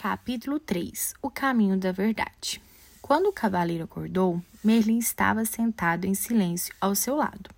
Capítulo 0.00 0.60
3 0.60 1.14
O 1.20 1.28
caminho 1.28 1.76
da 1.76 1.90
verdade. 1.90 2.62
Quando 3.02 3.26
o 3.26 3.32
cavaleiro 3.32 3.82
acordou, 3.82 4.40
Merlin 4.62 4.98
estava 4.98 5.44
sentado 5.44 6.04
em 6.04 6.14
silêncio 6.14 6.72
ao 6.80 6.94
seu 6.94 7.16
lado. 7.16 7.50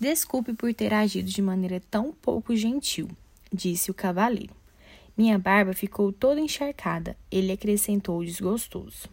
Desculpe 0.00 0.54
por 0.54 0.72
ter 0.72 0.94
agido 0.94 1.28
de 1.28 1.42
maneira 1.42 1.82
tão 1.90 2.14
pouco 2.14 2.56
gentil, 2.56 3.10
disse 3.52 3.90
o 3.90 3.94
cavaleiro. 3.94 4.56
Minha 5.14 5.38
barba 5.38 5.74
ficou 5.74 6.10
toda 6.14 6.40
encharcada, 6.40 7.14
ele 7.30 7.52
acrescentou 7.52 8.24
desgostoso. 8.24 9.06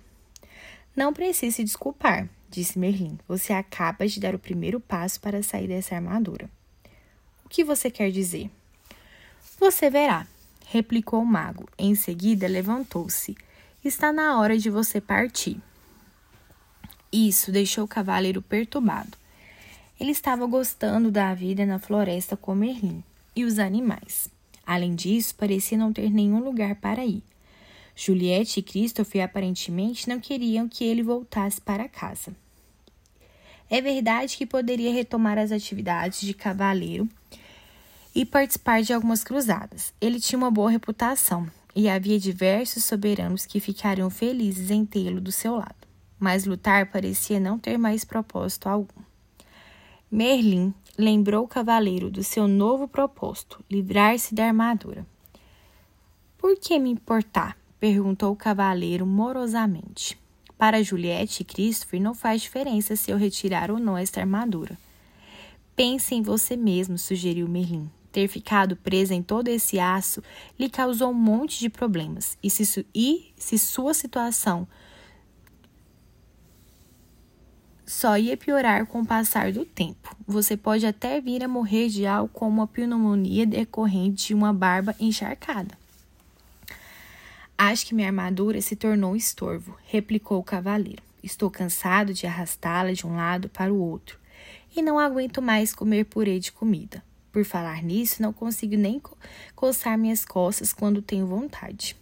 Não 0.96 1.12
precisa 1.12 1.58
se 1.58 1.66
desculpar, 1.66 2.30
disse 2.50 2.80
Merlin. 2.80 3.20
Você 3.28 3.52
acaba 3.52 4.08
de 4.08 4.22
dar 4.22 4.34
o 4.34 4.40
primeiro 4.40 4.80
passo 4.80 5.20
para 5.20 5.44
sair 5.44 5.68
dessa 5.68 5.96
armadura. 5.96 6.50
O 7.44 7.50
que 7.50 7.62
você 7.62 7.92
quer 7.92 8.10
dizer? 8.10 8.50
Você 9.60 9.90
verá, 9.90 10.26
replicou 10.68 11.22
o 11.22 11.26
mago. 11.26 11.68
Em 11.78 11.96
seguida, 11.96 12.48
levantou-se. 12.48 13.38
Está 13.84 14.12
na 14.12 14.40
hora 14.40 14.58
de 14.58 14.70
você 14.70 15.00
partir. 15.00 15.60
Isso 17.12 17.52
deixou 17.52 17.86
o 17.86 17.88
cavaleiro 17.88 18.42
perturbado. 18.42 19.18
Ele 20.00 20.12
estava 20.12 20.46
gostando 20.46 21.10
da 21.10 21.34
vida 21.34 21.66
na 21.66 21.80
floresta 21.80 22.36
com 22.36 22.54
Merlin 22.54 23.04
e 23.36 23.46
os 23.46 23.60
animais. 23.60 24.30
Além 24.66 24.96
disso, 24.96 25.36
parecia 25.36 25.78
não 25.78 25.94
ter 25.94 26.10
nenhum 26.10 26.44
lugar 26.44 26.76
para 26.76 27.06
ir. 27.06 27.24
Juliette 27.96 28.60
e 28.60 28.64
Christopher 28.64 29.24
aparentemente 29.24 30.10
não 30.10 30.20
queriam 30.20 30.68
que 30.68 30.84
ele 30.84 31.02
voltasse 31.02 31.62
para 31.62 31.88
casa. 31.88 32.36
É 33.70 33.80
verdade 33.80 34.36
que 34.36 34.46
poderia 34.46 34.92
retomar 34.92 35.38
as 35.38 35.52
atividades 35.52 36.22
de 36.22 36.34
cavaleiro 36.34 37.08
e 38.16 38.26
participar 38.26 38.82
de 38.82 38.94
algumas 38.94 39.24
cruzadas. 39.24 39.94
Ele 40.00 40.20
tinha 40.20 40.40
uma 40.40 40.50
boa 40.50 40.72
reputação 40.72 41.48
e 41.76 41.90
havia 41.90 42.18
diversos 42.18 42.86
soberanos 42.86 43.46
que 43.46 43.60
ficariam 43.60 44.10
felizes 44.10 44.72
em 44.72 44.86
tê-lo 44.86 45.20
do 45.20 45.32
seu 45.32 45.56
lado. 45.56 45.76
Mas 46.18 46.46
lutar 46.46 46.90
parecia 46.90 47.40
não 47.42 47.60
ter 47.60 47.78
mais 47.78 48.06
propósito 48.06 48.70
algum. 48.70 49.04
Merlin 50.10 50.74
lembrou 50.98 51.44
o 51.44 51.48
cavaleiro 51.48 52.10
do 52.10 52.24
seu 52.24 52.48
novo 52.48 52.88
propósito, 52.88 53.62
livrar-se 53.70 54.34
da 54.34 54.46
armadura. 54.46 55.06
Por 56.38 56.58
que 56.58 56.80
me 56.80 56.90
importar? 56.90 57.58
perguntou 57.78 58.32
o 58.32 58.36
cavaleiro 58.36 59.06
morosamente. 59.06 60.18
Para 60.58 60.82
Juliette 60.82 61.42
e 61.42 61.46
Christopher 61.46 62.02
não 62.02 62.14
faz 62.14 62.42
diferença 62.44 62.96
se 62.96 63.12
eu 63.12 63.18
retirar 63.18 63.70
ou 63.70 63.78
não 63.78 63.98
esta 63.98 64.22
armadura. 64.22 64.78
Pense 65.76 66.16
em 66.16 66.22
você 66.22 66.56
mesmo, 66.56 66.98
sugeriu 66.98 67.50
Merlin. 67.50 67.90
Ter 68.16 68.30
ficado 68.30 68.78
presa 68.78 69.14
em 69.14 69.22
todo 69.22 69.50
esse 69.50 69.78
aço 69.78 70.24
lhe 70.58 70.70
causou 70.70 71.12
um 71.12 71.14
monte 71.14 71.60
de 71.60 71.68
problemas. 71.68 72.38
E 72.42 72.50
se, 72.50 72.88
e 72.96 73.34
se 73.36 73.58
sua 73.58 73.94
situação 73.94 74.66
só 77.86 78.18
ia 78.18 78.38
piorar 78.38 78.86
com 78.86 79.02
o 79.02 79.06
passar 79.06 79.52
do 79.52 79.66
tempo. 79.66 80.16
Você 80.26 80.56
pode 80.56 80.86
até 80.86 81.20
vir 81.20 81.44
a 81.44 81.48
morrer 81.50 81.90
de 81.90 82.06
algo 82.06 82.32
como 82.32 82.62
a 82.62 82.68
pneumonia 82.68 83.46
decorrente 83.46 84.28
de 84.28 84.34
uma 84.34 84.54
barba 84.54 84.96
encharcada. 84.98 85.78
Acho 87.58 87.86
que 87.86 87.94
minha 87.94 88.08
armadura 88.08 88.62
se 88.62 88.78
tornou 88.78 89.12
um 89.12 89.18
estorvo, 89.18 89.78
replicou 89.88 90.40
o 90.40 90.44
cavaleiro. 90.44 91.04
Estou 91.22 91.52
cansado 91.52 92.14
de 92.14 92.26
arrastá-la 92.26 92.94
de 92.94 93.06
um 93.06 93.18
lado 93.18 93.50
para 93.50 93.74
o 93.74 93.78
outro 93.78 94.18
e 94.74 94.82
não 94.82 94.98
aguento 94.98 95.42
mais 95.42 95.76
comer 95.76 96.06
purê 96.06 96.40
de 96.40 96.54
comida. 96.54 97.04
Por 97.36 97.44
falar 97.44 97.84
nisso, 97.84 98.22
não 98.22 98.32
consigo 98.32 98.78
nem 98.78 98.98
co 98.98 99.18
coçar 99.54 99.98
minhas 99.98 100.24
costas 100.24 100.72
quando 100.72 101.02
tenho 101.02 101.28
vontade. 101.28 101.94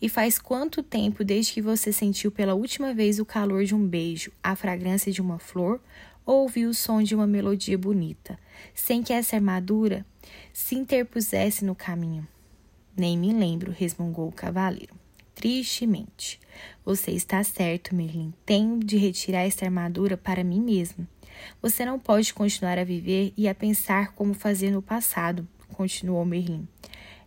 E 0.00 0.08
faz 0.08 0.38
quanto 0.38 0.82
tempo 0.82 1.22
desde 1.22 1.52
que 1.52 1.60
você 1.60 1.92
sentiu 1.92 2.32
pela 2.32 2.54
última 2.54 2.94
vez 2.94 3.18
o 3.18 3.26
calor 3.26 3.62
de 3.66 3.74
um 3.74 3.86
beijo, 3.86 4.32
a 4.42 4.56
fragrância 4.56 5.12
de 5.12 5.20
uma 5.20 5.38
flor 5.38 5.78
ou 6.24 6.44
ouviu 6.44 6.70
o 6.70 6.74
som 6.74 7.02
de 7.02 7.14
uma 7.14 7.26
melodia 7.26 7.76
bonita, 7.76 8.38
sem 8.74 9.02
que 9.02 9.12
essa 9.12 9.36
armadura 9.36 10.02
se 10.50 10.76
interpusesse 10.76 11.62
no 11.62 11.74
caminho? 11.74 12.26
Nem 12.96 13.18
me 13.18 13.34
lembro, 13.34 13.70
resmungou 13.70 14.28
o 14.28 14.32
cavaleiro. 14.32 14.94
Tristemente. 15.34 16.40
Você 16.86 17.10
está 17.10 17.44
certo, 17.44 17.94
Merlin. 17.94 18.32
Tenho 18.46 18.78
de 18.78 18.96
retirar 18.96 19.42
esta 19.42 19.66
armadura 19.66 20.16
para 20.16 20.42
mim 20.42 20.62
mesmo. 20.62 21.06
Você 21.60 21.84
não 21.84 21.98
pode 21.98 22.32
continuar 22.34 22.78
a 22.78 22.84
viver 22.84 23.32
e 23.36 23.48
a 23.48 23.54
pensar 23.54 24.12
como 24.14 24.34
fazia 24.34 24.70
no 24.70 24.82
passado, 24.82 25.46
continuou 25.68 26.24
Merlin. 26.24 26.66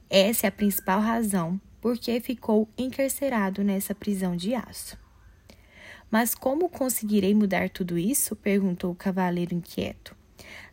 Essa 0.09 0.47
é 0.47 0.49
a 0.49 0.51
principal 0.51 1.01
razão 1.01 1.59
por 1.81 1.97
que 1.97 2.19
ficou 2.19 2.67
encarcerado 2.77 3.63
nessa 3.63 3.93
prisão 3.93 4.35
de 4.35 4.55
aço. 4.55 4.97
Mas 6.09 6.33
como 6.33 6.69
conseguirei 6.69 7.33
mudar 7.33 7.69
tudo 7.69 7.97
isso? 7.97 8.35
perguntou 8.35 8.91
o 8.91 8.95
cavaleiro 8.95 9.53
inquieto. 9.53 10.15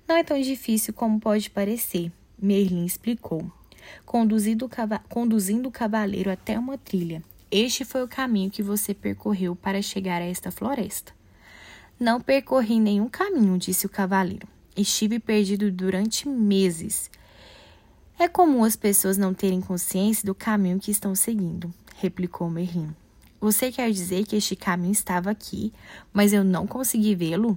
Não 0.06 0.16
é 0.16 0.24
tão 0.24 0.40
difícil 0.40 0.92
como 0.92 1.20
pode 1.20 1.50
parecer, 1.50 2.12
Merlin 2.38 2.84
explicou, 2.84 3.50
conduzindo 4.04 4.66
o 4.66 5.70
cavaleiro 5.70 6.30
até 6.30 6.58
uma 6.58 6.76
trilha. 6.76 7.22
Este 7.50 7.84
foi 7.84 8.02
o 8.02 8.08
caminho 8.08 8.50
que 8.50 8.62
você 8.62 8.94
percorreu 8.94 9.54
para 9.54 9.82
chegar 9.82 10.22
a 10.22 10.24
esta 10.24 10.50
floresta. 10.50 11.12
Não 12.02 12.20
percorri 12.20 12.80
nenhum 12.80 13.08
caminho, 13.08 13.56
disse 13.56 13.86
o 13.86 13.88
cavaleiro. 13.88 14.48
Estive 14.76 15.20
perdido 15.20 15.70
durante 15.70 16.28
meses. 16.28 17.08
É 18.18 18.26
comum 18.26 18.64
as 18.64 18.74
pessoas 18.74 19.16
não 19.16 19.32
terem 19.32 19.60
consciência 19.60 20.26
do 20.26 20.34
caminho 20.34 20.80
que 20.80 20.90
estão 20.90 21.14
seguindo, 21.14 21.72
replicou 21.94 22.50
Merlin. 22.50 22.92
Você 23.40 23.70
quer 23.70 23.88
dizer 23.92 24.26
que 24.26 24.34
este 24.34 24.56
caminho 24.56 24.90
estava 24.90 25.30
aqui, 25.30 25.72
mas 26.12 26.32
eu 26.32 26.42
não 26.42 26.66
consegui 26.66 27.14
vê-lo? 27.14 27.56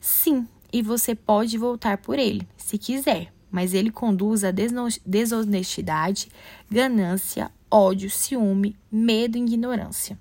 Sim, 0.00 0.48
e 0.72 0.82
você 0.82 1.14
pode 1.14 1.56
voltar 1.56 1.98
por 1.98 2.18
ele, 2.18 2.48
se 2.56 2.76
quiser, 2.76 3.32
mas 3.48 3.74
ele 3.74 3.92
conduz 3.92 4.42
a 4.42 4.50
desonestidade, 5.06 6.26
ganância, 6.68 7.48
ódio, 7.74 8.08
ciúme, 8.08 8.76
medo 8.88 9.36
e 9.36 9.40
ignorância. 9.40 10.16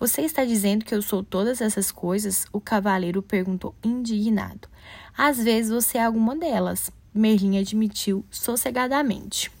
Você 0.00 0.22
está 0.22 0.46
dizendo 0.46 0.82
que 0.82 0.94
eu 0.94 1.02
sou 1.02 1.22
todas 1.22 1.60
essas 1.60 1.92
coisas? 1.92 2.46
O 2.50 2.58
cavaleiro 2.58 3.20
perguntou 3.22 3.74
indignado. 3.84 4.66
Às 5.14 5.36
vezes 5.36 5.70
você 5.70 5.98
é 5.98 6.04
alguma 6.04 6.34
delas, 6.34 6.90
Merlin 7.12 7.58
admitiu 7.58 8.24
sossegadamente. 8.30 9.52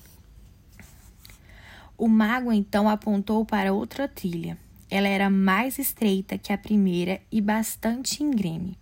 O 1.98 2.08
mago 2.08 2.50
então 2.50 2.88
apontou 2.88 3.44
para 3.44 3.70
outra 3.70 4.08
trilha. 4.08 4.56
Ela 4.90 5.08
era 5.08 5.28
mais 5.28 5.78
estreita 5.78 6.38
que 6.38 6.54
a 6.54 6.58
primeira 6.58 7.20
e 7.30 7.42
bastante 7.42 8.22
íngreme. 8.22 8.78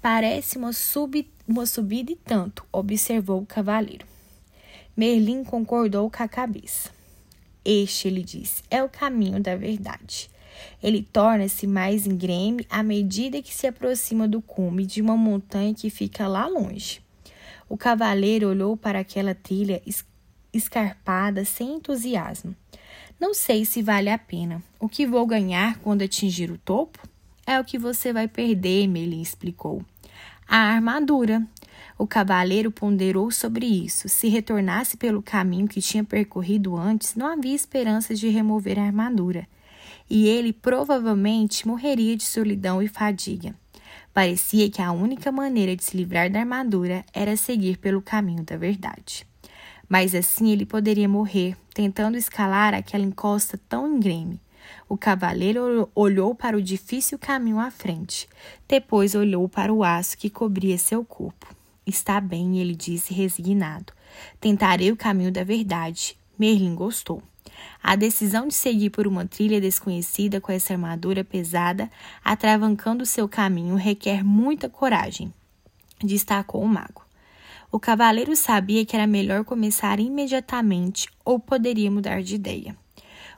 Parece 0.00 0.56
uma, 0.56 0.72
sub, 0.72 1.28
uma 1.48 1.66
subida 1.66 2.12
e 2.12 2.16
tanto, 2.16 2.64
observou 2.70 3.40
o 3.40 3.46
cavaleiro. 3.46 4.06
Merlin 4.96 5.42
concordou 5.42 6.08
com 6.08 6.22
a 6.22 6.28
cabeça. 6.28 7.01
Este, 7.64 8.08
ele 8.08 8.22
disse, 8.22 8.62
é 8.70 8.82
o 8.82 8.88
caminho 8.88 9.40
da 9.40 9.54
verdade. 9.56 10.30
Ele 10.82 11.02
torna-se 11.02 11.66
mais 11.66 12.06
íngreme 12.06 12.66
à 12.68 12.82
medida 12.82 13.42
que 13.42 13.54
se 13.54 13.66
aproxima 13.66 14.26
do 14.28 14.40
cume 14.40 14.84
de 14.84 15.00
uma 15.00 15.16
montanha 15.16 15.74
que 15.74 15.90
fica 15.90 16.26
lá 16.26 16.46
longe. 16.46 17.00
O 17.68 17.76
cavaleiro 17.76 18.48
olhou 18.48 18.76
para 18.76 18.98
aquela 18.98 19.34
trilha 19.34 19.82
escarpada 20.52 21.44
sem 21.44 21.76
entusiasmo. 21.76 22.54
Não 23.18 23.32
sei 23.32 23.64
se 23.64 23.80
vale 23.82 24.10
a 24.10 24.18
pena. 24.18 24.62
O 24.80 24.88
que 24.88 25.06
vou 25.06 25.24
ganhar 25.26 25.78
quando 25.78 26.02
atingir 26.02 26.50
o 26.50 26.58
topo? 26.58 26.98
É 27.46 27.58
o 27.58 27.64
que 27.64 27.78
você 27.78 28.12
vai 28.12 28.28
perder, 28.28 28.86
Melin 28.88 29.22
explicou. 29.22 29.84
A 30.46 30.56
armadura. 30.56 31.42
O 32.02 32.06
cavaleiro 32.08 32.72
ponderou 32.72 33.30
sobre 33.30 33.64
isso. 33.64 34.08
Se 34.08 34.26
retornasse 34.26 34.96
pelo 34.96 35.22
caminho 35.22 35.68
que 35.68 35.80
tinha 35.80 36.02
percorrido 36.02 36.76
antes, 36.76 37.14
não 37.14 37.28
havia 37.28 37.54
esperança 37.54 38.12
de 38.12 38.28
remover 38.28 38.76
a 38.76 38.82
armadura 38.82 39.46
e 40.10 40.26
ele 40.26 40.52
provavelmente 40.52 41.64
morreria 41.64 42.16
de 42.16 42.24
solidão 42.24 42.82
e 42.82 42.88
fadiga. 42.88 43.54
Parecia 44.12 44.68
que 44.68 44.82
a 44.82 44.90
única 44.90 45.30
maneira 45.30 45.76
de 45.76 45.84
se 45.84 45.96
livrar 45.96 46.28
da 46.28 46.40
armadura 46.40 47.04
era 47.14 47.36
seguir 47.36 47.76
pelo 47.76 48.02
caminho 48.02 48.42
da 48.42 48.56
verdade. 48.56 49.24
Mas 49.88 50.12
assim 50.12 50.50
ele 50.50 50.66
poderia 50.66 51.08
morrer, 51.08 51.56
tentando 51.72 52.16
escalar 52.16 52.74
aquela 52.74 53.04
encosta 53.04 53.56
tão 53.68 53.86
íngreme. 53.86 54.40
O 54.88 54.96
cavaleiro 54.96 55.88
olhou 55.94 56.34
para 56.34 56.56
o 56.56 56.62
difícil 56.62 57.16
caminho 57.16 57.60
à 57.60 57.70
frente, 57.70 58.28
depois 58.66 59.14
olhou 59.14 59.48
para 59.48 59.72
o 59.72 59.84
aço 59.84 60.18
que 60.18 60.28
cobria 60.28 60.76
seu 60.76 61.04
corpo. 61.04 61.61
Está 61.86 62.20
bem, 62.20 62.58
ele 62.58 62.74
disse 62.74 63.12
resignado. 63.12 63.92
Tentarei 64.40 64.92
o 64.92 64.96
caminho 64.96 65.32
da 65.32 65.42
verdade. 65.42 66.16
Merlin 66.38 66.74
gostou. 66.74 67.22
A 67.82 67.96
decisão 67.96 68.48
de 68.48 68.54
seguir 68.54 68.90
por 68.90 69.06
uma 69.06 69.26
trilha 69.26 69.60
desconhecida 69.60 70.40
com 70.40 70.52
essa 70.52 70.72
armadura 70.72 71.24
pesada, 71.24 71.90
atravancando 72.24 73.04
seu 73.04 73.28
caminho, 73.28 73.74
requer 73.74 74.24
muita 74.24 74.68
coragem, 74.68 75.32
destacou 76.02 76.62
o 76.62 76.68
mago. 76.68 77.02
O 77.70 77.80
cavaleiro 77.80 78.36
sabia 78.36 78.84
que 78.84 78.94
era 78.94 79.06
melhor 79.06 79.44
começar 79.44 79.98
imediatamente 79.98 81.08
ou 81.24 81.38
poderia 81.38 81.90
mudar 81.90 82.22
de 82.22 82.34
ideia. 82.34 82.76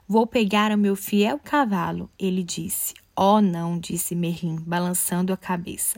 Vou 0.07 0.27
pegar 0.27 0.71
o 0.71 0.77
meu 0.77 0.95
fiel 0.95 1.39
cavalo, 1.39 2.09
ele 2.19 2.43
disse. 2.43 2.93
Oh, 3.15 3.39
não, 3.41 3.79
disse 3.79 4.13
Merlin, 4.13 4.57
balançando 4.57 5.31
a 5.31 5.37
cabeça. 5.37 5.97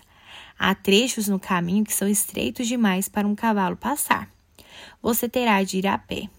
Há 0.57 0.73
trechos 0.73 1.27
no 1.27 1.39
caminho 1.39 1.83
que 1.85 1.93
são 1.93 2.07
estreitos 2.07 2.67
demais 2.67 3.07
para 3.07 3.27
um 3.27 3.35
cavalo 3.35 3.77
passar. 3.77 4.29
Você 5.01 5.29
terá 5.29 5.61
de 5.63 5.77
ir 5.77 5.87
a 5.87 5.97
pé. 5.97 6.29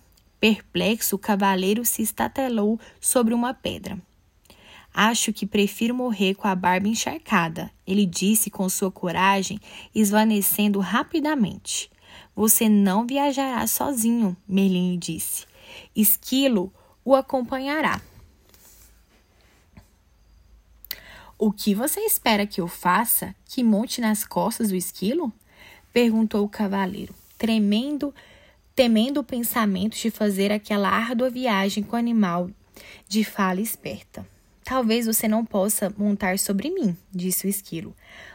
Perplexo, 0.40 1.16
o 1.16 1.18
cavaleiro 1.18 1.84
se 1.84 2.02
estatelou 2.02 2.78
sobre 3.00 3.34
uma 3.34 3.52
pedra. 3.54 4.00
Acho 4.92 5.32
que 5.32 5.46
prefiro 5.46 5.94
morrer 5.94 6.34
com 6.34 6.48
a 6.48 6.54
barba 6.54 6.88
encharcada, 6.88 7.70
ele 7.86 8.06
disse 8.06 8.50
com 8.50 8.68
sua 8.68 8.90
coragem 8.90 9.60
esvanecendo 9.94 10.80
rapidamente. 10.80 11.90
Você 12.34 12.68
não 12.68 13.06
viajará 13.06 13.66
sozinho, 13.66 14.36
Merlin 14.48 14.98
disse. 14.98 15.46
Esquilo 15.94 16.72
o 17.04 17.14
acompanhará. 17.14 18.00
O 21.40 21.52
que 21.52 21.72
você 21.72 22.00
espera 22.00 22.44
que 22.44 22.60
eu 22.60 22.66
faça? 22.66 23.32
Que 23.46 23.62
monte 23.62 24.00
nas 24.00 24.24
costas 24.24 24.70
do 24.70 24.74
esquilo? 24.74 25.32
perguntou 25.92 26.44
o 26.44 26.48
cavaleiro, 26.48 27.14
tremendo, 27.38 28.12
temendo 28.74 29.20
o 29.20 29.24
pensamento 29.24 29.96
de 29.96 30.10
fazer 30.10 30.50
aquela 30.50 30.88
árdua 30.88 31.30
viagem 31.30 31.84
com 31.84 31.94
o 31.94 31.98
animal 31.98 32.50
de 33.06 33.22
fala 33.22 33.60
esperta. 33.60 34.26
Talvez 34.64 35.06
você 35.06 35.28
não 35.28 35.44
possa 35.44 35.94
montar 35.96 36.40
sobre 36.40 36.70
mim, 36.70 36.96
disse 37.12 37.46
o 37.46 37.48
esquilo, 37.48 37.94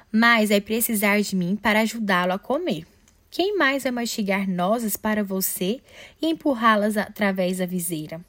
mas 0.10 0.48
vai 0.48 0.62
precisar 0.62 1.20
de 1.20 1.36
mim 1.36 1.58
para 1.58 1.82
ajudá-lo 1.82 2.32
a 2.32 2.40
comer. 2.40 2.88
Quem 3.30 3.58
mais 3.58 3.84
vai 3.84 3.92
mastigar 3.92 4.50
nozes 4.50 4.96
para 4.96 5.26
você 5.26 5.82
e 6.22 6.28
empurrá-las 6.28 6.96
através 6.96 7.58
da 7.58 7.66
viseira? 7.66 8.22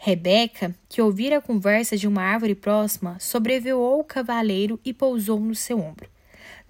Rebeca, 0.00 0.72
que 0.88 1.02
ouvira 1.02 1.38
a 1.38 1.42
conversa 1.42 1.96
de 1.96 2.06
uma 2.06 2.22
árvore 2.22 2.54
próxima, 2.54 3.18
sobrevoou 3.18 3.98
o 3.98 4.04
cavaleiro 4.04 4.78
e 4.84 4.94
pousou 4.94 5.40
no 5.40 5.56
seu 5.56 5.80
ombro. 5.80 6.08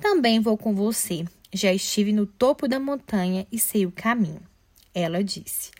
Também 0.00 0.40
vou 0.40 0.56
com 0.56 0.74
você. 0.74 1.26
Já 1.52 1.72
estive 1.72 2.10
no 2.10 2.26
topo 2.26 2.66
da 2.66 2.80
montanha 2.80 3.46
e 3.52 3.58
sei 3.58 3.84
o 3.84 3.92
caminho. 3.92 4.40
Ela 4.94 5.22
disse. 5.22 5.70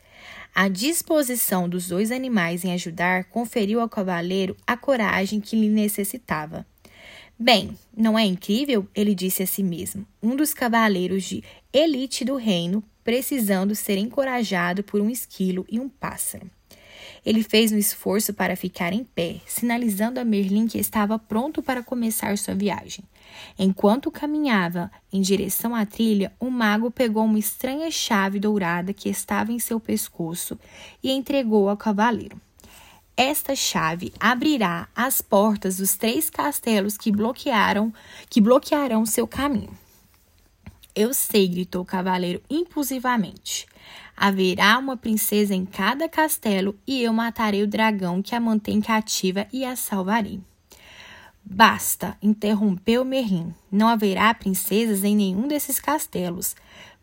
A 0.53 0.67
disposição 0.67 1.67
dos 1.67 1.87
dois 1.87 2.11
animais 2.11 2.63
em 2.63 2.71
ajudar 2.73 3.25
conferiu 3.25 3.81
ao 3.81 3.89
cavaleiro 3.89 4.55
a 4.65 4.77
coragem 4.77 5.41
que 5.41 5.55
lhe 5.55 5.69
necessitava. 5.69 6.65
Bem, 7.37 7.75
não 7.95 8.17
é 8.17 8.25
incrível? 8.25 8.87
Ele 8.93 9.15
disse 9.15 9.41
a 9.41 9.47
si 9.47 9.63
mesmo, 9.63 10.05
um 10.21 10.35
dos 10.35 10.53
cavaleiros 10.53 11.23
de 11.23 11.43
elite 11.73 12.23
do 12.23 12.35
reino, 12.35 12.83
precisando 13.03 13.73
ser 13.73 13.97
encorajado 13.97 14.83
por 14.83 15.01
um 15.01 15.09
esquilo 15.09 15.65
e 15.69 15.79
um 15.79 15.89
pássaro. 15.89 16.49
Ele 17.25 17.43
fez 17.43 17.71
um 17.71 17.77
esforço 17.77 18.33
para 18.33 18.55
ficar 18.55 18.93
em 18.93 19.03
pé, 19.03 19.41
sinalizando 19.45 20.19
a 20.19 20.25
Merlin 20.25 20.67
que 20.67 20.77
estava 20.77 21.19
pronto 21.19 21.61
para 21.61 21.83
começar 21.83 22.37
sua 22.37 22.55
viagem. 22.55 23.03
Enquanto 23.57 24.11
caminhava 24.11 24.91
em 25.11 25.21
direção 25.21 25.75
à 25.75 25.85
trilha, 25.85 26.31
o 26.39 26.49
mago 26.49 26.89
pegou 26.89 27.25
uma 27.25 27.39
estranha 27.39 27.89
chave 27.91 28.39
dourada 28.39 28.93
que 28.93 29.09
estava 29.09 29.51
em 29.51 29.59
seu 29.59 29.79
pescoço 29.79 30.57
e 31.03 31.11
entregou 31.11 31.69
ao 31.69 31.77
cavaleiro. 31.77 32.39
Esta 33.15 33.53
chave 33.53 34.13
abrirá 34.17 34.87
as 34.95 35.21
portas 35.21 35.77
dos 35.77 35.95
três 35.97 36.29
castelos 36.29 36.97
que 36.97 37.11
bloquearam, 37.11 37.93
que 38.29 38.39
bloquearão 38.39 39.05
seu 39.05 39.27
caminho. 39.27 39.77
Eu 40.95 41.13
sei, 41.13 41.47
gritou 41.47 41.81
o 41.81 41.85
cavaleiro 41.85 42.41
impulsivamente. 42.49 43.67
Haverá 44.21 44.77
uma 44.77 44.97
princesa 44.97 45.55
em 45.55 45.65
cada 45.65 46.09
castelo 46.09 46.77
e 46.85 47.01
eu 47.01 47.13
matarei 47.13 47.63
o 47.63 47.67
dragão 47.67 48.21
que 48.21 48.35
a 48.35 48.39
mantém 48.39 48.81
cativa 48.81 49.47
e 49.49 49.63
a 49.63 49.77
salvarei. 49.77 50.41
Basta, 51.41 52.17
interrompeu 52.21 53.05
Merlin. 53.05 53.53
Não 53.71 53.87
haverá 53.87 54.33
princesas 54.33 55.05
em 55.05 55.15
nenhum 55.15 55.47
desses 55.47 55.79
castelos. 55.79 56.53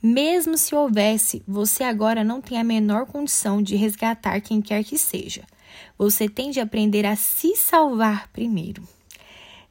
Mesmo 0.02 0.58
se 0.58 0.74
houvesse, 0.74 1.42
você 1.48 1.84
agora 1.84 2.22
não 2.22 2.42
tem 2.42 2.60
a 2.60 2.64
menor 2.64 3.06
condição 3.06 3.62
de 3.62 3.76
resgatar 3.76 4.38
quem 4.42 4.60
quer 4.60 4.84
que 4.84 4.98
seja. 4.98 5.42
Você 5.96 6.28
tem 6.28 6.50
de 6.50 6.60
aprender 6.60 7.06
a 7.06 7.16
se 7.16 7.56
salvar 7.56 8.28
primeiro. 8.28 8.86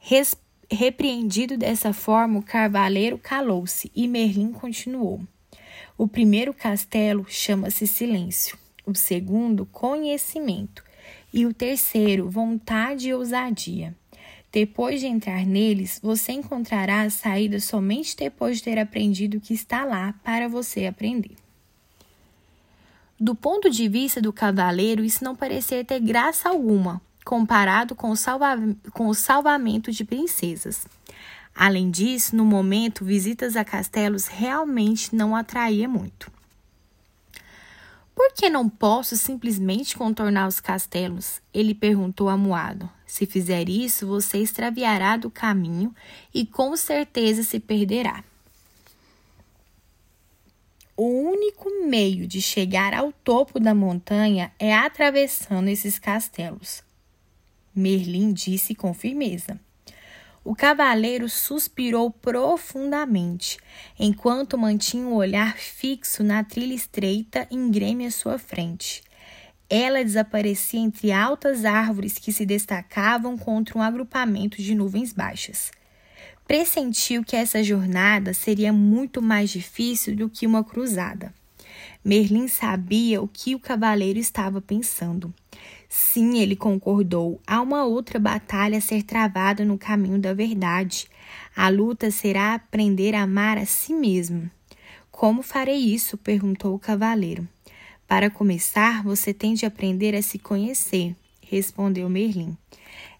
Res 0.00 0.36
repreendido 0.68 1.56
dessa 1.56 1.92
forma, 1.92 2.40
o 2.40 2.42
cavaleiro 2.42 3.16
calou-se 3.18 3.88
e 3.94 4.08
Merlin 4.08 4.50
continuou. 4.50 5.20
O 5.96 6.06
primeiro 6.06 6.52
castelo 6.52 7.24
chama-se 7.28 7.86
Silêncio, 7.86 8.58
o 8.84 8.94
segundo, 8.94 9.66
Conhecimento, 9.66 10.84
e 11.32 11.46
o 11.46 11.52
terceiro, 11.54 12.30
Vontade 12.30 13.08
e 13.08 13.14
Ousadia. 13.14 13.94
Depois 14.52 15.00
de 15.00 15.06
entrar 15.06 15.44
neles, 15.44 16.00
você 16.02 16.32
encontrará 16.32 17.02
a 17.02 17.10
saída 17.10 17.60
somente 17.60 18.16
depois 18.16 18.56
de 18.56 18.62
ter 18.62 18.78
aprendido 18.78 19.36
o 19.36 19.40
que 19.40 19.52
está 19.52 19.84
lá 19.84 20.14
para 20.24 20.48
você 20.48 20.86
aprender. 20.86 21.36
Do 23.18 23.34
ponto 23.34 23.70
de 23.70 23.88
vista 23.88 24.20
do 24.20 24.32
cavaleiro, 24.32 25.04
isso 25.04 25.24
não 25.24 25.34
parecia 25.34 25.84
ter 25.84 26.00
graça 26.00 26.48
alguma, 26.48 27.00
comparado 27.24 27.94
com 27.94 28.10
o, 28.10 28.16
salva 28.16 28.56
com 28.92 29.08
o 29.08 29.14
salvamento 29.14 29.90
de 29.90 30.04
princesas. 30.04 30.86
Além 31.58 31.90
disso, 31.90 32.36
no 32.36 32.44
momento, 32.44 33.02
visitas 33.02 33.56
a 33.56 33.64
castelos 33.64 34.26
realmente 34.26 35.16
não 35.16 35.34
atraía 35.34 35.88
muito. 35.88 36.30
Por 38.14 38.34
que 38.34 38.50
não 38.50 38.68
posso 38.68 39.16
simplesmente 39.16 39.96
contornar 39.96 40.48
os 40.48 40.60
castelos? 40.60 41.40
Ele 41.54 41.74
perguntou 41.74 42.28
amuado. 42.28 42.90
Se 43.06 43.24
fizer 43.24 43.70
isso, 43.70 44.06
você 44.06 44.38
extraviará 44.38 45.16
do 45.16 45.30
caminho 45.30 45.94
e 46.34 46.44
com 46.44 46.76
certeza 46.76 47.42
se 47.42 47.58
perderá. 47.58 48.22
O 50.94 51.06
único 51.06 51.70
meio 51.86 52.26
de 52.26 52.42
chegar 52.42 52.92
ao 52.92 53.12
topo 53.12 53.58
da 53.58 53.74
montanha 53.74 54.52
é 54.58 54.74
atravessando 54.74 55.68
esses 55.68 55.98
castelos. 55.98 56.82
Merlin 57.74 58.32
disse 58.32 58.74
com 58.74 58.92
firmeza. 58.92 59.58
O 60.48 60.54
cavaleiro 60.54 61.28
suspirou 61.28 62.08
profundamente, 62.08 63.58
enquanto 63.98 64.56
mantinha 64.56 65.08
o 65.08 65.16
olhar 65.16 65.58
fixo 65.58 66.22
na 66.22 66.44
trilha 66.44 66.72
estreita 66.72 67.48
íngreme 67.50 68.06
à 68.06 68.12
sua 68.12 68.38
frente. 68.38 69.02
Ela 69.68 70.04
desaparecia 70.04 70.78
entre 70.78 71.10
altas 71.10 71.64
árvores 71.64 72.16
que 72.16 72.32
se 72.32 72.46
destacavam 72.46 73.36
contra 73.36 73.76
um 73.76 73.82
agrupamento 73.82 74.62
de 74.62 74.72
nuvens 74.72 75.12
baixas. 75.12 75.72
Pressentiu 76.46 77.24
que 77.24 77.34
essa 77.34 77.60
jornada 77.60 78.32
seria 78.32 78.72
muito 78.72 79.20
mais 79.20 79.50
difícil 79.50 80.14
do 80.14 80.30
que 80.30 80.46
uma 80.46 80.62
cruzada. 80.62 81.34
Merlin 82.04 82.46
sabia 82.46 83.20
o 83.20 83.26
que 83.26 83.56
o 83.56 83.58
cavaleiro 83.58 84.20
estava 84.20 84.60
pensando. 84.60 85.34
Sim, 85.98 86.38
ele 86.40 86.54
concordou. 86.54 87.40
Há 87.46 87.58
uma 87.62 87.86
outra 87.86 88.18
batalha 88.18 88.76
a 88.76 88.82
ser 88.82 89.02
travada 89.02 89.64
no 89.64 89.78
caminho 89.78 90.18
da 90.18 90.34
verdade. 90.34 91.08
A 91.56 91.70
luta 91.70 92.10
será 92.10 92.52
aprender 92.52 93.14
a 93.14 93.22
amar 93.22 93.56
a 93.56 93.64
si 93.64 93.94
mesmo. 93.94 94.50
Como 95.10 95.42
farei 95.42 95.78
isso? 95.78 96.18
perguntou 96.18 96.74
o 96.74 96.78
cavaleiro. 96.78 97.48
Para 98.06 98.28
começar, 98.28 99.02
você 99.02 99.32
tem 99.32 99.54
de 99.54 99.64
aprender 99.64 100.14
a 100.14 100.20
se 100.20 100.38
conhecer, 100.38 101.16
respondeu 101.40 102.10
Merlin. 102.10 102.54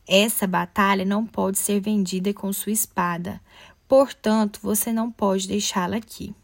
Essa 0.07 0.47
batalha 0.47 1.07
não 1.07 1.25
pode 1.25 1.59
ser 1.59 1.81
vendida 1.81 2.35
com 2.35 2.53
sua 2.53 2.73
espada, 2.73 3.41
portanto, 3.89 4.61
você 4.63 4.93
não 4.93 5.11
pode 5.11 5.49
deixá-la 5.49 5.97
aqui. 5.97 6.35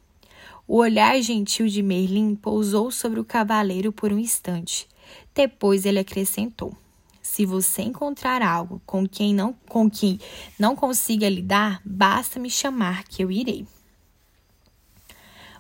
O 0.67 0.79
olhar 0.79 1.21
gentil 1.21 1.69
de 1.69 1.83
Merlin 1.83 2.35
pousou 2.35 2.91
sobre 2.91 3.21
o 3.21 3.25
cavaleiro 3.25 3.93
por 3.93 4.11
um 4.11 4.19
instante. 4.19 4.91
Depois 5.35 5.85
ele 5.85 5.99
acrescentou: 5.99 6.77
Se 7.23 7.47
você 7.47 7.83
encontrar 7.83 8.43
algo 8.43 8.81
com 8.87 9.07
quem 9.07 9.35
não 9.35 9.53
com 9.69 9.91
quem 9.91 10.19
não 10.59 10.77
consiga 10.77 11.29
lidar, 11.29 11.81
basta 11.85 12.39
me 12.39 12.51
chamar 12.51 13.05
que 13.05 13.23
eu 13.23 13.31
irei. 13.31 13.67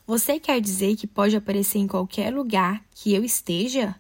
Você 0.06 0.40
quer 0.40 0.60
dizer 0.60 0.96
que 0.96 1.06
pode 1.06 1.36
aparecer 1.36 1.78
em 1.78 1.86
qualquer 1.86 2.32
lugar 2.34 2.84
que 2.94 3.14
eu 3.14 3.24
esteja? 3.24 3.94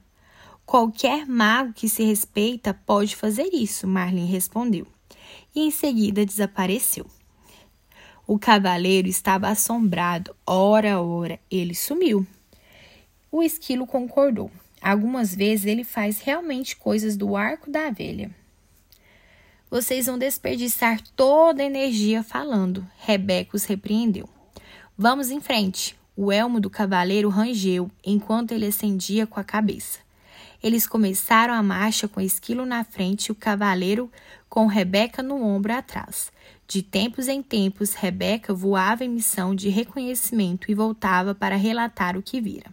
Qualquer 0.66 1.26
mago 1.26 1.72
que 1.72 1.88
se 1.88 2.02
respeita 2.02 2.74
pode 2.74 3.14
fazer 3.14 3.48
isso, 3.52 3.86
Marlin 3.86 4.26
respondeu. 4.26 4.86
E 5.54 5.60
em 5.60 5.70
seguida 5.70 6.26
desapareceu. 6.26 7.06
O 8.26 8.38
cavaleiro 8.38 9.08
estava 9.08 9.48
assombrado. 9.48 10.34
Ora, 10.46 11.00
ora, 11.00 11.38
ele 11.50 11.74
sumiu. 11.74 12.26
O 13.30 13.42
esquilo 13.42 13.86
concordou. 13.86 14.50
Algumas 14.82 15.32
vezes 15.32 15.66
ele 15.66 15.84
faz 15.84 16.20
realmente 16.20 16.74
coisas 16.74 17.16
do 17.16 17.36
arco 17.36 17.70
da 17.70 17.88
velha. 17.90 18.30
Vocês 19.70 20.06
vão 20.06 20.18
desperdiçar 20.18 21.00
toda 21.16 21.62
a 21.62 21.66
energia 21.66 22.22
falando, 22.22 22.86
Rebeca 22.98 23.56
os 23.56 23.64
repreendeu. 23.64 24.28
Vamos 24.98 25.30
em 25.30 25.40
frente. 25.40 25.96
O 26.14 26.30
elmo 26.30 26.60
do 26.60 26.68
cavaleiro 26.68 27.30
rangeu 27.30 27.90
enquanto 28.04 28.52
ele 28.52 28.66
acendia 28.66 29.26
com 29.26 29.40
a 29.40 29.44
cabeça. 29.44 30.00
Eles 30.62 30.86
começaram 30.86 31.54
a 31.54 31.62
marcha 31.62 32.06
com 32.06 32.20
Esquilo 32.20 32.66
na 32.66 32.84
frente 32.84 33.26
e 33.26 33.32
o 33.32 33.34
cavaleiro 33.34 34.10
com 34.48 34.66
Rebeca 34.66 35.22
no 35.22 35.42
ombro 35.42 35.72
atrás. 35.72 36.30
De 36.68 36.82
tempos 36.82 37.28
em 37.28 37.42
tempos, 37.42 37.94
Rebeca 37.94 38.52
voava 38.52 39.04
em 39.04 39.08
missão 39.08 39.54
de 39.54 39.70
reconhecimento 39.70 40.70
e 40.70 40.74
voltava 40.74 41.34
para 41.34 41.56
relatar 41.56 42.16
o 42.16 42.22
que 42.22 42.40
vira. 42.40 42.70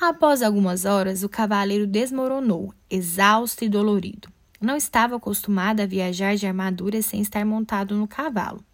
Após 0.00 0.40
algumas 0.40 0.86
horas, 0.86 1.22
o 1.22 1.28
cavaleiro 1.28 1.86
desmoronou, 1.86 2.72
exausto 2.88 3.66
e 3.66 3.68
dolorido. 3.68 4.30
Não 4.58 4.74
estava 4.74 5.16
acostumado 5.16 5.80
a 5.80 5.86
viajar 5.86 6.36
de 6.36 6.46
armadura 6.46 7.02
sem 7.02 7.20
estar 7.20 7.44
montado 7.44 7.94
no 7.94 8.08
cavalo. 8.08 8.64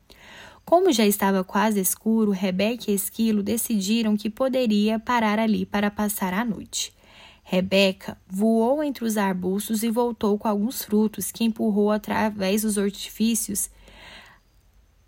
Como 0.64 0.92
já 0.92 1.04
estava 1.04 1.42
quase 1.42 1.80
escuro, 1.80 2.30
Rebeca 2.30 2.92
e 2.92 2.94
Esquilo 2.94 3.42
decidiram 3.42 4.16
que 4.16 4.30
poderia 4.30 5.00
parar 5.00 5.40
ali 5.40 5.66
para 5.66 5.90
passar 5.90 6.32
a 6.32 6.44
noite. 6.44 6.94
Rebeca 7.42 8.16
voou 8.28 8.80
entre 8.80 9.04
os 9.04 9.16
arbustos 9.16 9.82
e 9.82 9.90
voltou 9.90 10.38
com 10.38 10.46
alguns 10.46 10.84
frutos 10.84 11.32
que 11.32 11.42
empurrou 11.42 11.90
através 11.90 12.62
dos 12.62 12.76
orifícios, 12.76 13.68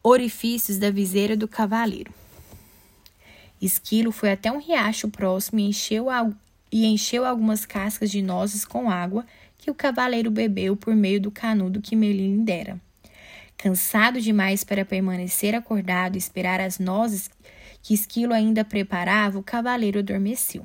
orifícios 0.02 0.78
da 0.78 0.90
viseira 0.90 1.37
do 1.37 1.46
cavaleiro. 1.46 2.12
Esquilo 3.61 4.12
foi 4.12 4.33
até 4.33 4.50
um 4.50 4.61
riacho 4.61 5.09
próximo 5.09 5.61
e 5.61 5.65
encheu, 5.65 6.07
e 6.71 6.87
encheu 6.87 7.25
algumas 7.25 7.67
cascas 7.67 8.11
de 8.11 8.23
nozes 8.23 8.65
com 8.65 8.91
água 8.91 9.27
que 9.57 9.71
o 9.71 9.75
cavaleiro 9.75 10.31
bebeu 10.31 10.77
por 10.77 10.95
meio 10.95 11.21
do 11.21 11.31
canudo 11.31 11.83
que 11.83 11.97
Merlin 11.97 12.37
lhe 12.37 12.45
dera. 12.45 12.81
Cansado 13.57 14.21
demais 14.21 14.62
para 14.62 14.85
permanecer 14.85 15.55
acordado 15.55 16.15
e 16.15 16.19
esperar 16.19 16.61
as 16.61 16.79
nozes 16.79 17.29
que 17.83 17.93
Esquilo 17.93 18.33
ainda 18.33 18.65
preparava, 18.65 19.38
o 19.38 19.43
cavaleiro 19.43 19.99
adormeceu. 19.99 20.65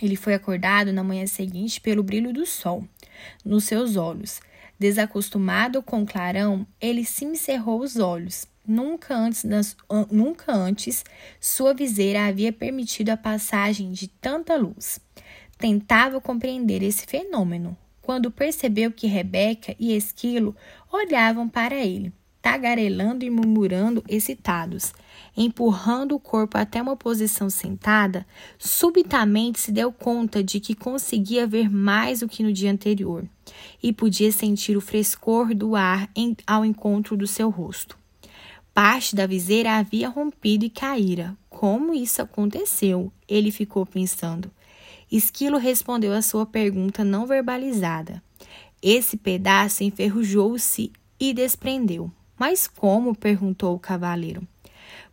Ele 0.00 0.16
foi 0.16 0.32
acordado 0.32 0.92
na 0.92 1.04
manhã 1.04 1.26
seguinte 1.26 1.80
pelo 1.80 2.02
brilho 2.02 2.32
do 2.32 2.46
sol 2.46 2.86
nos 3.44 3.64
seus 3.64 3.96
olhos. 3.96 4.40
Desacostumado 4.78 5.82
com 5.82 6.02
o 6.02 6.06
clarão, 6.06 6.66
ele 6.80 7.04
se 7.04 7.24
encerrou 7.24 7.80
os 7.80 7.96
olhos. 7.96 8.46
Nunca 8.68 9.16
antes, 9.16 9.46
nunca 10.10 10.52
antes 10.52 11.02
sua 11.40 11.72
viseira 11.72 12.26
havia 12.26 12.52
permitido 12.52 13.08
a 13.08 13.16
passagem 13.16 13.92
de 13.92 14.08
tanta 14.08 14.56
luz. 14.56 15.00
Tentava 15.56 16.20
compreender 16.20 16.82
esse 16.82 17.06
fenômeno, 17.06 17.74
quando 18.02 18.30
percebeu 18.30 18.92
que 18.92 19.06
Rebeca 19.06 19.74
e 19.78 19.96
Esquilo 19.96 20.54
olhavam 20.92 21.48
para 21.48 21.76
ele 21.76 22.12
tagarelando 22.40 23.24
e 23.24 23.30
murmurando 23.30 24.02
excitados. 24.08 24.94
Empurrando 25.36 26.14
o 26.14 26.20
corpo 26.20 26.56
até 26.56 26.80
uma 26.80 26.96
posição 26.96 27.50
sentada, 27.50 28.26
subitamente 28.58 29.60
se 29.60 29.72
deu 29.72 29.92
conta 29.92 30.42
de 30.42 30.60
que 30.60 30.74
conseguia 30.74 31.46
ver 31.46 31.70
mais 31.70 32.20
do 32.20 32.28
que 32.28 32.42
no 32.42 32.52
dia 32.52 32.70
anterior 32.70 33.24
e 33.82 33.92
podia 33.92 34.30
sentir 34.32 34.76
o 34.76 34.80
frescor 34.80 35.54
do 35.54 35.76
ar 35.76 36.08
em, 36.14 36.36
ao 36.46 36.64
encontro 36.64 37.16
do 37.16 37.26
seu 37.26 37.50
rosto. 37.50 37.98
Parte 38.80 39.16
da 39.16 39.26
viseira 39.26 39.76
havia 39.76 40.08
rompido 40.08 40.64
e 40.64 40.70
caíra. 40.70 41.36
Como 41.50 41.92
isso 41.92 42.22
aconteceu? 42.22 43.12
Ele 43.26 43.50
ficou 43.50 43.84
pensando. 43.84 44.52
Esquilo 45.10 45.58
respondeu 45.58 46.12
a 46.12 46.22
sua 46.22 46.46
pergunta 46.46 47.02
não 47.02 47.26
verbalizada. 47.26 48.22
Esse 48.80 49.16
pedaço 49.16 49.82
enferrujou-se 49.82 50.92
e 51.18 51.34
desprendeu. 51.34 52.08
Mas 52.38 52.68
como? 52.68 53.16
perguntou 53.16 53.74
o 53.74 53.80
cavaleiro. 53.80 54.46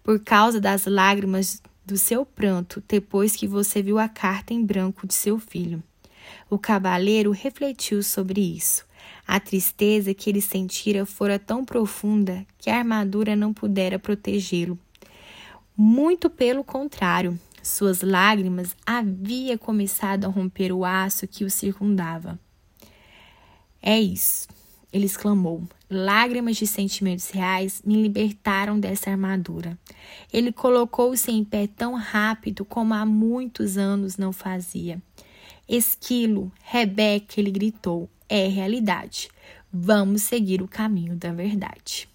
Por 0.03 0.19
causa 0.19 0.61
das 0.61 0.85
lágrimas 0.85 1.59
do 1.83 1.97
seu 1.97 2.23
pranto, 2.23 2.83
depois 2.87 3.35
que 3.35 3.47
você 3.47 3.81
viu 3.81 3.97
a 3.97 4.07
carta 4.07 4.53
em 4.53 4.63
branco 4.63 5.07
de 5.07 5.15
seu 5.15 5.39
filho. 5.39 5.81
O 6.51 6.59
cavaleiro 6.59 7.31
refletiu 7.31 8.03
sobre 8.03 8.41
isso. 8.41 8.84
A 9.27 9.39
tristeza 9.39 10.13
que 10.13 10.29
ele 10.29 10.41
sentira 10.41 11.05
fora 11.05 11.39
tão 11.39 11.65
profunda 11.65 12.45
que 12.57 12.69
a 12.69 12.77
armadura 12.77 13.35
não 13.35 13.53
pudera 13.53 13.97
protegê-lo. 13.97 14.77
Muito 15.75 16.29
pelo 16.29 16.63
contrário, 16.63 17.39
suas 17.61 18.01
lágrimas 18.01 18.75
havia 18.85 19.57
começado 19.57 20.25
a 20.25 20.29
romper 20.29 20.71
o 20.71 20.85
aço 20.85 21.27
que 21.27 21.43
o 21.43 21.49
circundava. 21.49 22.39
É 23.81 23.99
isso 23.99 24.47
ele 24.95 25.05
exclamou. 25.05 25.61
Lágrimas 25.89 26.55
de 26.55 26.65
sentimentos 26.65 27.29
reais 27.29 27.81
me 27.85 28.01
libertaram 28.01 28.79
dessa 28.79 29.11
armadura. 29.11 29.77
Ele 30.31 30.53
colocou-se 30.53 31.29
em 31.29 31.43
pé 31.43 31.67
tão 31.67 31.95
rápido 31.95 32.63
como 32.63 32.93
há 32.93 33.05
muitos 33.05 33.77
anos 33.77 34.15
não 34.15 34.31
fazia. 34.31 35.01
Esquilo, 35.67 36.49
Rebeca, 36.63 37.41
ele 37.41 37.51
gritou, 37.51 38.09
é 38.29 38.47
realidade. 38.47 39.29
Vamos 39.71 40.23
seguir 40.23 40.61
o 40.61 40.67
caminho 40.67 41.15
da 41.15 41.31
verdade. 41.31 42.07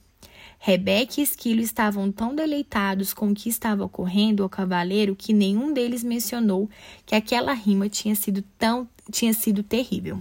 Rebeca 0.58 1.20
e 1.20 1.22
Esquilo 1.22 1.62
estavam 1.62 2.12
tão 2.12 2.34
deleitados 2.34 3.14
com 3.14 3.30
o 3.30 3.34
que 3.34 3.48
estava 3.48 3.84
ocorrendo 3.84 4.42
ao 4.42 4.48
cavaleiro 4.48 5.16
que 5.16 5.32
nenhum 5.32 5.72
deles 5.72 6.04
mencionou 6.04 6.68
que 7.06 7.14
aquela 7.14 7.54
rima 7.54 7.88
tinha 7.88 8.14
sido 8.14 8.42
tão 8.58 8.86
tinha 9.10 9.32
sido 9.32 9.62
terrível. 9.62 10.20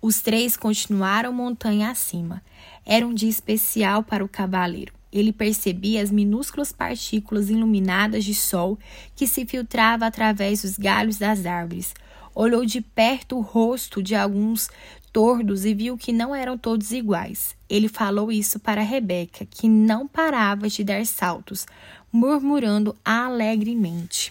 Os 0.00 0.22
três 0.22 0.56
continuaram 0.56 1.32
montanha 1.32 1.90
acima. 1.90 2.42
Era 2.86 3.06
um 3.06 3.12
dia 3.12 3.28
especial 3.28 4.02
para 4.02 4.24
o 4.24 4.28
cavaleiro. 4.28 4.94
Ele 5.12 5.32
percebia 5.32 6.02
as 6.02 6.10
minúsculas 6.10 6.72
partículas 6.72 7.50
iluminadas 7.50 8.24
de 8.24 8.34
sol 8.34 8.78
que 9.16 9.26
se 9.26 9.44
filtrava 9.44 10.06
através 10.06 10.62
dos 10.62 10.78
galhos 10.78 11.18
das 11.18 11.44
árvores. 11.44 11.94
Olhou 12.40 12.64
de 12.64 12.80
perto 12.80 13.36
o 13.36 13.40
rosto 13.40 14.00
de 14.00 14.14
alguns 14.14 14.70
tordos 15.12 15.64
e 15.64 15.74
viu 15.74 15.98
que 15.98 16.12
não 16.12 16.32
eram 16.32 16.56
todos 16.56 16.92
iguais. 16.92 17.56
Ele 17.68 17.88
falou 17.88 18.30
isso 18.30 18.60
para 18.60 18.80
Rebeca, 18.80 19.44
que 19.44 19.68
não 19.68 20.06
parava 20.06 20.68
de 20.68 20.84
dar 20.84 21.04
saltos, 21.04 21.66
murmurando 22.12 22.94
alegremente. 23.04 24.30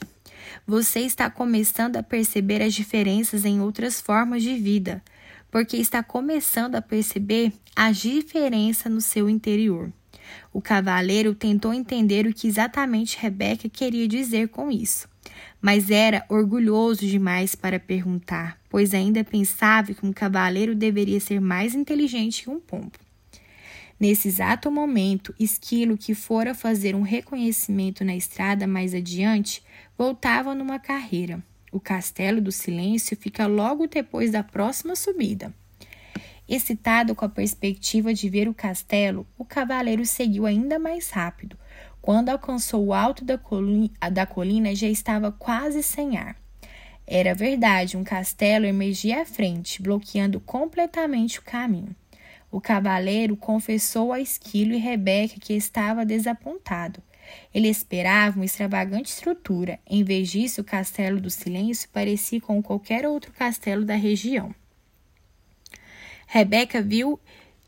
Você 0.65 1.01
está 1.01 1.29
começando 1.29 1.97
a 1.97 2.03
perceber 2.03 2.61
as 2.61 2.73
diferenças 2.73 3.43
em 3.43 3.59
outras 3.59 3.99
formas 3.99 4.41
de 4.41 4.55
vida 4.55 5.03
porque 5.51 5.75
está 5.75 6.01
começando 6.01 6.75
a 6.75 6.81
perceber 6.81 7.51
a 7.75 7.91
diferença 7.91 8.87
no 8.87 9.01
seu 9.01 9.29
interior. 9.29 9.91
O 10.53 10.61
cavaleiro 10.61 11.35
tentou 11.35 11.73
entender 11.73 12.25
o 12.25 12.33
que 12.33 12.47
exatamente 12.47 13.17
Rebeca 13.19 13.69
queria 13.69 14.07
dizer 14.07 14.49
com 14.49 14.71
isso, 14.71 15.07
mas 15.61 15.89
era 15.91 16.25
orgulhoso 16.29 17.05
demais 17.05 17.55
para 17.55 17.79
perguntar, 17.79 18.59
pois 18.69 18.93
ainda 18.93 19.23
pensava 19.23 19.93
que 19.93 20.05
um 20.05 20.13
cavaleiro 20.13 20.75
deveria 20.75 21.19
ser 21.19 21.39
mais 21.41 21.75
inteligente 21.75 22.43
que 22.43 22.49
um 22.49 22.59
pombo. 22.59 22.93
Nesse 23.99 24.27
exato 24.27 24.71
momento, 24.71 25.33
Esquilo, 25.39 25.97
que 25.97 26.13
fora 26.13 26.53
fazer 26.53 26.95
um 26.95 27.01
reconhecimento 27.01 28.05
na 28.05 28.15
estrada 28.15 28.67
mais 28.67 28.93
adiante, 28.93 29.63
voltava 29.97 30.53
numa 30.53 30.77
carreira. 30.77 31.43
O 31.71 31.79
Castelo 31.79 32.39
do 32.39 32.51
Silêncio 32.51 33.17
fica 33.17 33.47
logo 33.47 33.87
depois 33.87 34.31
da 34.31 34.43
próxima 34.43 34.95
subida. 34.95 35.53
Excitado 36.47 37.13
com 37.13 37.25
a 37.25 37.29
perspectiva 37.29 38.13
de 38.13 38.29
ver 38.29 38.47
o 38.47 38.53
castelo, 38.53 39.27
o 39.37 39.43
cavaleiro 39.43 40.05
seguiu 40.05 40.45
ainda 40.45 40.79
mais 40.79 41.09
rápido. 41.09 41.57
Quando 42.01 42.29
alcançou 42.29 42.85
o 42.85 42.93
alto 42.93 43.25
da 43.25 43.37
colina, 43.37 43.89
da 44.11 44.25
colina 44.25 44.73
já 44.73 44.87
estava 44.87 45.29
quase 45.29 45.83
sem 45.83 46.17
ar. 46.17 46.37
Era 47.05 47.35
verdade, 47.35 47.97
um 47.97 48.03
castelo 48.03 48.65
emergia 48.65 49.21
à 49.21 49.25
frente, 49.25 49.81
bloqueando 49.81 50.39
completamente 50.39 51.39
o 51.39 51.43
caminho. 51.43 51.95
O 52.49 52.61
cavaleiro 52.61 53.35
confessou 53.35 54.13
a 54.13 54.21
Esquilo 54.21 54.73
e 54.73 54.77
Rebeca 54.77 55.39
que 55.39 55.53
estava 55.53 56.05
desapontado. 56.05 57.03
Ele 57.53 57.67
esperava 57.67 58.37
uma 58.37 58.45
extravagante 58.45 59.09
estrutura. 59.09 59.79
Em 59.85 60.01
vez 60.01 60.29
disso, 60.29 60.61
o 60.61 60.63
Castelo 60.63 61.19
do 61.19 61.29
Silêncio 61.29 61.89
parecia 61.91 62.39
com 62.39 62.63
qualquer 62.63 63.05
outro 63.05 63.33
castelo 63.33 63.83
da 63.83 63.95
região. 63.95 64.55
Rebeca 66.27 66.81
viu, 66.81 67.17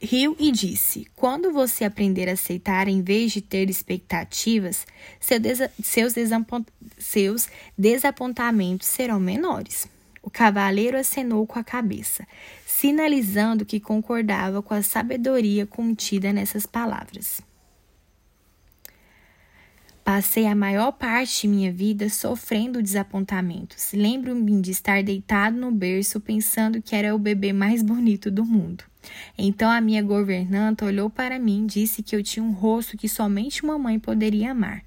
riu 0.02 0.36
e 0.38 0.52
disse: 0.52 1.08
Quando 1.16 1.52
você 1.52 1.86
aprender 1.86 2.28
a 2.30 2.34
aceitar 2.34 2.90
em 2.90 3.02
vez 3.02 3.32
de 3.32 3.42
ter 3.42 3.70
expectativas, 3.70 4.86
seu 5.20 5.40
desa 5.40 5.72
seus, 5.82 6.14
seus 6.98 7.50
desapontamentos 7.78 8.88
serão 8.88 9.20
menores. 9.20 9.88
O 10.22 10.30
cavaleiro 10.30 10.98
acenou 10.98 11.48
com 11.48 11.58
a 11.58 11.64
cabeça, 11.64 12.28
sinalizando 12.66 13.66
que 13.66 13.80
concordava 13.80 14.62
com 14.62 14.74
a 14.74 14.84
sabedoria 14.84 15.66
contida 15.66 16.34
nessas 16.34 16.66
palavras. 16.66 17.42
Passei 20.12 20.48
a 20.48 20.56
maior 20.56 20.92
parte 20.94 21.42
de 21.42 21.48
minha 21.48 21.72
vida 21.72 22.10
sofrendo 22.10 22.82
desapontamentos. 22.82 23.92
Lembro-me 23.94 24.60
de 24.60 24.72
estar 24.72 25.04
deitado 25.04 25.56
no 25.56 25.72
berço 25.72 26.20
pensando 26.20 26.82
que 26.82 26.96
era 26.96 27.14
o 27.14 27.20
bebê 27.20 27.54
mais 27.54 27.84
bonito 27.84 28.32
do 28.32 28.44
mundo. 28.44 28.84
Então 29.38 29.70
a 29.70 29.80
minha 29.80 30.02
governanta 30.02 30.84
olhou 30.84 31.12
para 31.12 31.38
mim 31.38 31.66
e 31.66 31.68
disse 31.68 32.02
que 32.02 32.16
eu 32.16 32.24
tinha 32.24 32.44
um 32.44 32.54
rosto 32.54 32.98
que 32.98 33.08
somente 33.08 33.62
uma 33.62 33.78
mãe 33.78 34.00
poderia 34.00 34.50
amar. 34.50 34.84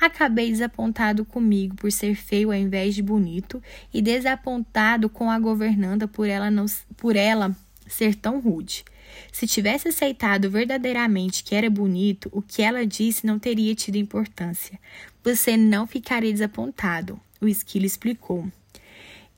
Acabei 0.00 0.50
desapontado 0.50 1.22
comigo 1.22 1.76
por 1.76 1.92
ser 1.92 2.14
feio 2.14 2.50
ao 2.50 2.56
invés 2.56 2.94
de 2.94 3.02
bonito 3.02 3.62
e 3.92 4.00
desapontado 4.00 5.10
com 5.10 5.30
a 5.30 5.38
governanda 5.38 6.08
por 6.08 6.26
ela 6.26 6.50
não 6.50 6.64
por 6.96 7.14
ela 7.14 7.54
ser 7.86 8.14
tão 8.14 8.40
rude. 8.40 8.86
Se 9.32 9.46
tivesse 9.46 9.88
aceitado 9.88 10.50
verdadeiramente 10.50 11.44
que 11.44 11.54
era 11.54 11.68
bonito, 11.68 12.28
o 12.32 12.42
que 12.42 12.62
ela 12.62 12.86
disse 12.86 13.26
não 13.26 13.38
teria 13.38 13.74
tido 13.74 13.96
importância. 13.96 14.78
Você 15.22 15.56
não 15.56 15.86
ficaria 15.86 16.32
desapontado, 16.32 17.20
o 17.40 17.48
esquilo 17.48 17.86
explicou. 17.86 18.46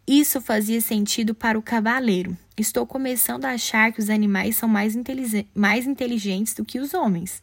Isso 0.07 0.41
fazia 0.41 0.81
sentido 0.81 1.35
para 1.35 1.59
o 1.59 1.63
cavaleiro. 1.63 2.37
Estou 2.59 2.87
começando 2.87 3.47
a 3.47 3.53
achar 3.53 3.91
que 3.91 4.01
os 4.01 4.11
animais 4.11 4.57
são 4.57 4.69
mais, 4.69 4.95
mais 5.55 5.87
inteligentes 5.87 6.53
do 6.53 6.65
que 6.65 6.79
os 6.79 6.93
homens. 6.93 7.43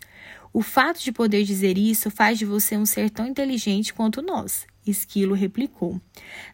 O 0.54 0.62
fato 0.62 1.02
de 1.02 1.12
poder 1.12 1.44
dizer 1.44 1.78
isso 1.78 2.12
faz 2.12 2.38
de 2.38 2.46
você 2.46 2.78
um 2.78 2.86
ser 2.86 3.10
tão 3.10 3.26
inteligente 3.26 3.94
quanto 3.94 4.22
nós. 4.22 4.68
Esquilo 4.86 5.36
replicou. 5.36 6.02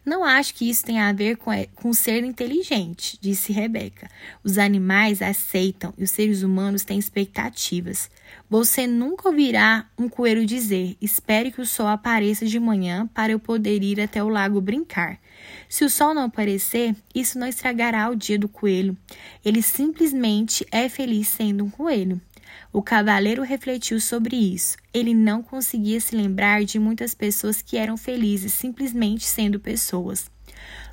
Não 0.04 0.22
acho 0.22 0.54
que 0.54 0.68
isso 0.68 0.84
tenha 0.84 1.08
a 1.08 1.12
ver 1.12 1.36
com, 1.36 1.50
com 1.74 1.92
ser 1.94 2.24
inteligente, 2.24 3.18
disse 3.20 3.52
Rebeca. 3.52 4.10
Os 4.44 4.58
animais 4.58 5.22
aceitam 5.22 5.94
e 5.96 6.04
os 6.04 6.10
seres 6.10 6.42
humanos 6.42 6.84
têm 6.84 6.98
expectativas. 6.98 8.10
Você 8.50 8.86
nunca 8.86 9.28
ouvirá 9.28 9.88
um 9.98 10.08
coelho 10.08 10.44
dizer: 10.44 10.96
Espere 11.00 11.50
que 11.50 11.60
o 11.60 11.66
sol 11.66 11.86
apareça 11.86 12.44
de 12.44 12.60
manhã 12.60 13.06
para 13.14 13.32
eu 13.32 13.38
poder 13.38 13.82
ir 13.82 14.00
até 14.00 14.22
o 14.22 14.28
lago 14.28 14.60
brincar. 14.60 15.18
Se 15.68 15.84
o 15.84 15.90
sol 15.90 16.14
não 16.14 16.24
aparecer, 16.24 16.94
isso 17.14 17.38
não 17.38 17.46
estragará 17.46 18.10
o 18.10 18.16
dia 18.16 18.38
do 18.38 18.48
coelho. 18.48 18.96
Ele 19.44 19.62
simplesmente 19.62 20.66
é 20.70 20.88
feliz 20.88 21.28
sendo 21.28 21.64
um 21.64 21.70
coelho. 21.70 22.20
O 22.72 22.82
cavaleiro 22.82 23.42
refletiu 23.42 24.00
sobre 24.00 24.36
isso. 24.36 24.76
Ele 24.92 25.14
não 25.14 25.42
conseguia 25.42 26.00
se 26.00 26.14
lembrar 26.14 26.64
de 26.64 26.78
muitas 26.78 27.14
pessoas 27.14 27.62
que 27.62 27.76
eram 27.76 27.96
felizes 27.96 28.52
simplesmente 28.52 29.24
sendo 29.24 29.58
pessoas. 29.58 30.30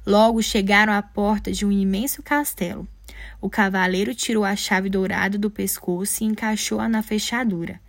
Logo 0.05 0.41
chegaram 0.41 0.93
à 0.93 1.01
porta 1.01 1.51
de 1.51 1.65
um 1.65 1.71
imenso 1.71 2.21
castelo. 2.21 2.87
O 3.41 3.49
cavaleiro 3.49 4.13
tirou 4.13 4.43
a 4.43 4.55
chave 4.55 4.89
dourada 4.89 5.37
do 5.37 5.49
pescoço 5.49 6.23
e 6.23 6.27
encaixou-a 6.27 6.87
na 6.87 7.01
fechadura. 7.01 7.79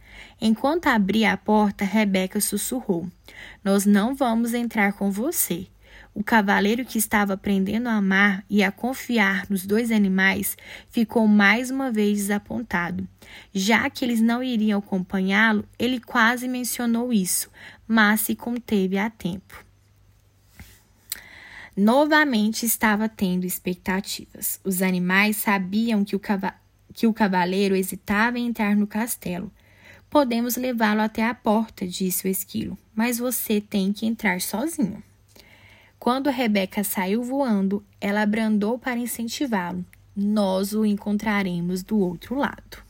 Enquanto 0.40 0.87
abria 0.87 1.32
a 1.32 1.37
porta, 1.37 1.85
Rebeca 1.85 2.40
sussurrou: 2.40 3.08
Nós 3.62 3.85
não 3.85 4.14
vamos 4.14 4.54
entrar 4.54 4.92
com 4.94 5.11
você. 5.11 5.66
O 6.16 6.25
cavaleiro 6.25 6.82
que 6.82 6.96
estava 6.96 7.35
aprendendo 7.35 7.90
a 7.90 7.92
amar 7.92 8.42
e 8.49 8.62
a 8.62 8.73
confiar 8.73 9.44
nos 9.50 9.66
dois 9.66 9.90
animais 9.90 10.56
ficou 10.88 11.28
mais 11.28 11.70
uma 11.70 11.92
vez 11.92 12.16
desapontado. 12.16 13.06
Já 13.52 13.90
que 13.90 14.02
eles 14.02 14.23
não 14.23 14.42
iriam 14.42 14.78
acompanhá-lo, 14.78 15.62
ele 15.78 16.00
quase 16.00 16.49
mencionou 16.49 17.12
isso, 17.12 17.50
mas 17.87 18.23
se 18.23 18.35
conteve 18.35 18.96
a 18.96 19.11
tempo. 19.11 19.62
Novamente 21.76 22.64
estava 22.64 23.11
tendo 23.11 23.44
expectativas. 23.44 24.58
Os 24.64 24.80
animais 24.80 25.37
sabiam 25.37 26.02
que 26.02 26.16
o, 26.16 26.18
cava 26.18 26.54
que 26.94 27.06
o 27.06 27.12
cavaleiro 27.12 27.76
hesitava 27.76 28.38
em 28.38 28.46
entrar 28.46 28.75
no 28.75 28.87
castelo. 28.87 29.52
Podemos 30.08 30.56
levá-lo 30.56 31.02
até 31.02 31.26
a 31.26 31.35
porta, 31.35 31.87
disse 31.87 32.26
o 32.26 32.30
esquilo, 32.30 32.78
mas 32.94 33.18
você 33.18 33.61
tem 33.61 33.92
que 33.92 34.06
entrar 34.06 34.40
sozinho. 34.40 35.02
Quando 36.07 36.31
Rebeca 36.31 36.85
saiu 36.85 37.21
voando, 37.21 37.85
ela 38.01 38.23
abrandou 38.23 38.79
para 38.79 38.97
incentivá-lo. 38.97 39.85
Nós 40.15 40.73
o 40.73 40.87
encontraremos 40.87 41.83
do 41.83 41.99
outro 41.99 42.37
lado. 42.37 42.86